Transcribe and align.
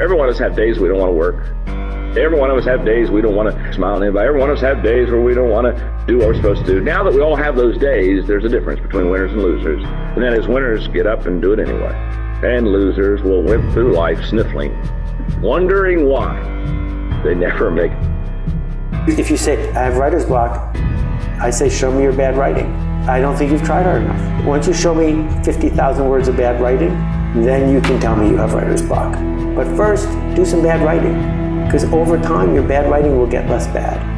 Every 0.00 0.16
one 0.16 0.28
of 0.28 0.34
us 0.34 0.40
have 0.40 0.56
days 0.56 0.80
we 0.80 0.88
don't 0.88 0.98
want 0.98 1.10
to 1.10 1.14
work. 1.14 1.46
Every 2.18 2.36
one 2.36 2.50
of 2.50 2.56
us 2.56 2.64
have 2.64 2.84
days 2.84 3.12
we 3.12 3.22
don't 3.22 3.36
want 3.36 3.54
to 3.54 3.72
smile 3.72 3.96
at 3.96 4.02
anybody. 4.02 4.26
Every 4.26 4.40
one 4.40 4.50
of 4.50 4.56
us 4.56 4.62
have 4.62 4.82
days 4.82 5.08
where 5.08 5.20
we 5.20 5.34
don't 5.34 5.50
want 5.50 5.66
to 5.66 6.04
do 6.08 6.18
what 6.18 6.28
we're 6.28 6.34
supposed 6.34 6.66
to 6.66 6.66
do. 6.66 6.80
Now 6.80 7.04
that 7.04 7.12
we 7.12 7.20
all 7.20 7.36
have 7.36 7.54
those 7.54 7.78
days, 7.78 8.26
there's 8.26 8.44
a 8.44 8.48
difference 8.48 8.80
between 8.80 9.08
winners 9.08 9.30
and 9.30 9.40
losers. 9.40 9.84
And 9.84 10.22
then 10.22 10.32
as 10.32 10.48
winners, 10.48 10.88
get 10.88 11.06
up 11.06 11.26
and 11.26 11.40
do 11.40 11.52
it 11.52 11.60
anyway. 11.60 11.92
And 12.42 12.66
losers 12.66 13.22
will 13.22 13.42
wimp 13.42 13.72
through 13.72 13.94
life 13.94 14.24
sniffling, 14.24 14.76
wondering 15.40 16.08
why 16.08 16.40
they 17.22 17.36
never 17.36 17.70
make 17.70 17.92
it. 17.92 19.18
If 19.18 19.30
you 19.30 19.36
say, 19.36 19.70
I 19.70 19.84
have 19.84 19.96
writer's 19.96 20.24
block, 20.24 20.76
I 21.40 21.50
say, 21.50 21.68
show 21.68 21.92
me 21.92 22.02
your 22.02 22.12
bad 22.12 22.36
writing. 22.36 22.66
I 23.08 23.20
don't 23.20 23.36
think 23.36 23.52
you've 23.52 23.62
tried 23.62 23.84
hard 23.84 24.02
enough. 24.02 24.44
Once 24.44 24.66
you 24.66 24.72
show 24.72 24.92
me 24.92 25.28
50,000 25.44 26.08
words 26.08 26.26
of 26.26 26.36
bad 26.36 26.60
writing, 26.60 26.90
then 27.44 27.72
you 27.72 27.80
can 27.80 28.00
tell 28.00 28.16
me 28.16 28.30
you 28.30 28.36
have 28.36 28.54
writer's 28.54 28.82
block. 28.82 29.33
But 29.54 29.68
first, 29.76 30.08
do 30.34 30.44
some 30.44 30.62
bad 30.62 30.82
writing 30.82 31.14
because 31.64 31.84
over 31.92 32.18
time 32.18 32.54
your 32.54 32.66
bad 32.66 32.90
writing 32.90 33.16
will 33.16 33.26
get 33.26 33.48
less 33.48 33.66
bad. 33.68 34.14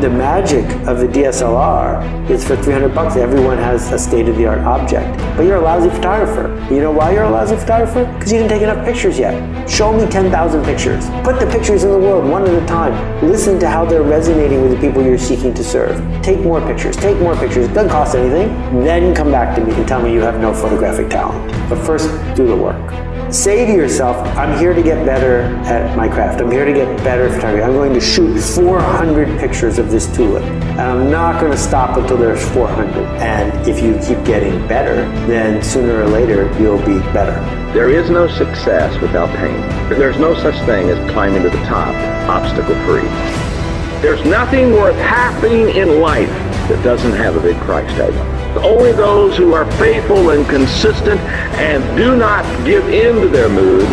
The 0.00 0.08
magic 0.08 0.64
of 0.86 1.00
the 1.00 1.08
DSLR 1.08 2.30
is 2.30 2.46
for 2.46 2.54
300 2.54 2.94
bucks, 2.94 3.16
everyone 3.16 3.58
has 3.58 3.90
a 3.90 3.98
state-of-the-art 3.98 4.60
object. 4.60 5.18
But 5.36 5.42
you're 5.42 5.56
a 5.56 5.60
lousy 5.60 5.90
photographer. 5.90 6.56
You 6.72 6.80
know 6.80 6.92
why 6.92 7.10
you're 7.10 7.24
a 7.24 7.30
lousy 7.30 7.56
photographer? 7.56 8.04
Because 8.14 8.30
you 8.30 8.38
didn't 8.38 8.50
take 8.50 8.62
enough 8.62 8.84
pictures 8.84 9.18
yet. 9.18 9.68
Show 9.68 9.92
me 9.92 10.08
10,000 10.08 10.64
pictures. 10.64 11.10
Put 11.24 11.40
the 11.40 11.48
pictures 11.50 11.82
in 11.82 11.90
the 11.90 11.98
world 11.98 12.30
one 12.30 12.44
at 12.44 12.62
a 12.62 12.64
time. 12.66 12.94
Listen 13.28 13.58
to 13.58 13.68
how 13.68 13.84
they're 13.84 14.04
resonating 14.04 14.62
with 14.62 14.70
the 14.70 14.80
people 14.80 15.02
you're 15.02 15.18
seeking 15.18 15.52
to 15.54 15.64
serve. 15.64 15.98
Take 16.22 16.38
more 16.42 16.60
pictures, 16.60 16.96
take 16.96 17.18
more 17.18 17.34
pictures. 17.34 17.66
It 17.66 17.74
doesn't 17.74 17.90
cost 17.90 18.14
anything. 18.14 18.48
Then 18.84 19.16
come 19.16 19.32
back 19.32 19.56
to 19.56 19.64
me 19.64 19.74
and 19.74 19.88
tell 19.88 20.00
me 20.00 20.12
you 20.12 20.20
have 20.20 20.40
no 20.40 20.54
photographic 20.54 21.10
talent. 21.10 21.52
But 21.68 21.84
first, 21.84 22.08
do 22.36 22.46
the 22.46 22.56
work 22.56 23.07
say 23.30 23.66
to 23.66 23.72
yourself, 23.72 24.16
I'm 24.38 24.58
here 24.58 24.72
to 24.72 24.82
get 24.82 25.04
better 25.04 25.42
at 25.66 25.96
my 25.96 26.08
craft. 26.08 26.40
I'm 26.40 26.50
here 26.50 26.64
to 26.64 26.72
get 26.72 26.96
better 27.04 27.26
at 27.26 27.34
photography. 27.34 27.62
I'm 27.62 27.72
going 27.72 27.92
to 27.92 28.00
shoot 28.00 28.38
400 28.40 29.38
pictures 29.38 29.78
of 29.78 29.90
this 29.90 30.06
tulip. 30.16 30.42
And 30.42 30.80
I'm 30.80 31.10
not 31.10 31.40
going 31.40 31.52
to 31.52 31.58
stop 31.58 31.96
until 31.98 32.16
there's 32.16 32.46
400. 32.50 33.04
And 33.20 33.68
if 33.68 33.82
you 33.82 33.94
keep 34.06 34.24
getting 34.24 34.66
better, 34.66 34.96
then 35.26 35.62
sooner 35.62 36.02
or 36.02 36.08
later 36.08 36.50
you'll 36.58 36.78
be 36.78 36.98
better. 37.12 37.38
There 37.72 37.90
is 37.90 38.10
no 38.10 38.28
success 38.28 39.00
without 39.02 39.28
pain. 39.36 39.60
There's 39.90 40.18
no 40.18 40.34
such 40.34 40.56
thing 40.64 40.88
as 40.88 41.10
climbing 41.12 41.42
to 41.42 41.50
the 41.50 41.64
top, 41.64 41.94
obstacle 42.28 42.74
free. 42.86 43.08
There's 44.00 44.24
nothing 44.24 44.72
worth 44.72 44.96
happening 44.96 45.76
in 45.76 46.00
life 46.00 46.47
that 46.68 46.82
doesn't 46.84 47.12
have 47.12 47.36
a 47.36 47.40
big 47.40 47.56
price 47.58 47.90
tag. 47.94 48.12
Only 48.58 48.92
those 48.92 49.36
who 49.36 49.54
are 49.54 49.70
faithful 49.72 50.30
and 50.30 50.46
consistent 50.46 51.20
and 51.58 51.82
do 51.96 52.16
not 52.16 52.44
give 52.64 52.86
in 52.88 53.20
to 53.22 53.28
their 53.28 53.48
moods 53.48 53.88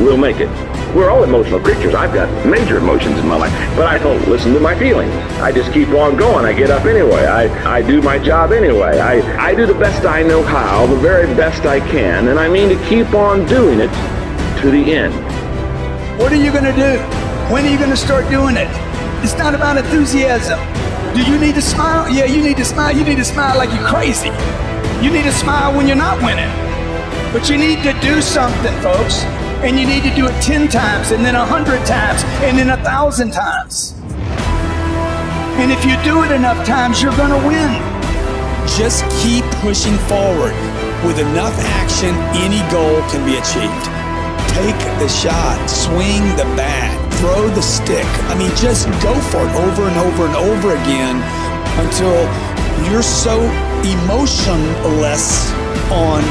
will 0.00 0.16
make 0.16 0.40
it. 0.40 0.48
We're 0.94 1.10
all 1.10 1.24
emotional 1.24 1.60
creatures. 1.60 1.94
I've 1.94 2.14
got 2.14 2.46
major 2.46 2.78
emotions 2.78 3.18
in 3.18 3.26
my 3.26 3.36
life, 3.36 3.52
but 3.76 3.86
I 3.86 3.98
don't 3.98 4.26
listen 4.28 4.54
to 4.54 4.60
my 4.60 4.78
feelings. 4.78 5.12
I 5.40 5.52
just 5.52 5.72
keep 5.72 5.88
on 5.88 6.16
going. 6.16 6.44
I 6.44 6.52
get 6.52 6.70
up 6.70 6.86
anyway. 6.86 7.26
I, 7.26 7.76
I 7.78 7.82
do 7.82 8.00
my 8.00 8.18
job 8.18 8.52
anyway. 8.52 8.98
I, 8.98 9.20
I 9.38 9.54
do 9.54 9.66
the 9.66 9.74
best 9.74 10.06
I 10.06 10.22
know 10.22 10.42
how, 10.42 10.86
the 10.86 10.96
very 10.96 11.26
best 11.34 11.66
I 11.66 11.80
can, 11.80 12.28
and 12.28 12.38
I 12.38 12.48
mean 12.48 12.70
to 12.70 12.88
keep 12.88 13.12
on 13.14 13.46
doing 13.46 13.80
it 13.80 13.90
to 14.62 14.70
the 14.70 14.94
end. 14.94 15.14
What 16.18 16.32
are 16.32 16.42
you 16.42 16.50
going 16.50 16.64
to 16.64 16.72
do? 16.72 16.98
When 17.52 17.66
are 17.66 17.68
you 17.68 17.78
going 17.78 17.90
to 17.90 17.96
start 17.96 18.28
doing 18.30 18.56
it? 18.56 18.68
It's 19.22 19.36
not 19.36 19.54
about 19.54 19.76
enthusiasm. 19.76 20.58
Do 21.16 21.22
you 21.22 21.38
need 21.38 21.54
to 21.54 21.62
smile? 21.62 22.12
Yeah, 22.12 22.26
you 22.26 22.42
need 22.42 22.58
to 22.58 22.64
smile. 22.66 22.94
You 22.94 23.02
need 23.02 23.16
to 23.16 23.24
smile 23.24 23.56
like 23.56 23.70
you're 23.72 23.88
crazy. 23.88 24.28
You 25.02 25.10
need 25.10 25.24
to 25.24 25.32
smile 25.32 25.74
when 25.74 25.86
you're 25.86 25.96
not 25.96 26.22
winning. 26.22 26.52
But 27.32 27.48
you 27.48 27.56
need 27.56 27.82
to 27.84 27.98
do 28.04 28.20
something, 28.20 28.74
folks. 28.82 29.24
And 29.64 29.80
you 29.80 29.86
need 29.86 30.02
to 30.02 30.14
do 30.14 30.26
it 30.26 30.42
10 30.42 30.68
times, 30.68 31.12
and 31.12 31.24
then 31.24 31.34
100 31.34 31.86
times, 31.86 32.22
and 32.44 32.58
then 32.58 32.68
a 32.68 32.76
1,000 32.76 33.30
times. 33.30 33.94
And 35.56 35.72
if 35.72 35.86
you 35.86 35.96
do 36.04 36.22
it 36.22 36.32
enough 36.32 36.66
times, 36.66 37.02
you're 37.02 37.16
going 37.16 37.32
to 37.32 37.48
win. 37.48 37.72
Just 38.76 39.00
keep 39.24 39.44
pushing 39.64 39.96
forward. 40.12 40.52
With 41.06 41.18
enough 41.18 41.56
action, 41.80 42.14
any 42.36 42.60
goal 42.70 43.00
can 43.08 43.24
be 43.24 43.40
achieved. 43.40 43.95
Take 44.56 44.80
the 44.96 45.08
shot, 45.08 45.60
swing 45.68 46.24
the 46.40 46.48
bat, 46.56 46.88
throw 47.20 47.44
the 47.52 47.60
stick. 47.60 48.08
I 48.32 48.34
mean, 48.40 48.48
just 48.56 48.88
go 49.04 49.12
for 49.28 49.44
it 49.44 49.52
over 49.52 49.84
and 49.84 49.96
over 50.00 50.24
and 50.24 50.32
over 50.32 50.72
again 50.72 51.20
until 51.84 52.16
you're 52.88 53.04
so 53.04 53.36
emotionless 53.84 55.52
on 55.92 56.24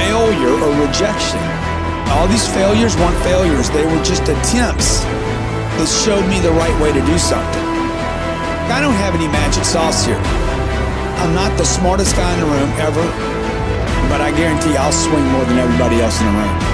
failure 0.00 0.56
or 0.56 0.72
rejection. 0.80 1.44
All 2.16 2.24
these 2.24 2.48
failures 2.48 2.96
weren't 2.96 3.20
failures, 3.20 3.68
they 3.68 3.84
were 3.84 4.00
just 4.00 4.24
attempts 4.24 5.04
that 5.76 5.92
showed 5.92 6.24
me 6.24 6.40
the 6.40 6.56
right 6.56 6.72
way 6.80 6.88
to 6.88 7.04
do 7.04 7.18
something. 7.20 7.68
I 8.72 8.80
don't 8.80 8.96
have 8.96 9.12
any 9.12 9.28
magic 9.28 9.68
sauce 9.68 10.08
here. 10.08 10.16
I'm 11.20 11.36
not 11.36 11.52
the 11.60 11.68
smartest 11.68 12.16
guy 12.16 12.32
in 12.32 12.40
the 12.40 12.48
room 12.48 12.72
ever, 12.80 13.04
but 14.08 14.24
I 14.24 14.32
guarantee 14.32 14.72
I'll 14.80 14.90
swing 14.90 15.24
more 15.36 15.44
than 15.44 15.58
everybody 15.60 16.00
else 16.00 16.16
in 16.16 16.32
the 16.32 16.32
room. 16.32 16.67